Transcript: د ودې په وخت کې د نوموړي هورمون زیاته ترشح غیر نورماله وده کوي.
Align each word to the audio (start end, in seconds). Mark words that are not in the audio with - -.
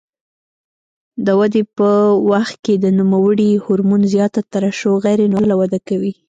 د 1.25 1.27
ودې 1.39 1.63
په 1.77 1.89
وخت 2.31 2.55
کې 2.65 2.73
د 2.83 2.85
نوموړي 2.99 3.49
هورمون 3.63 4.01
زیاته 4.13 4.39
ترشح 4.53 4.93
غیر 5.05 5.19
نورماله 5.33 5.55
وده 5.57 5.79
کوي. 5.87 6.13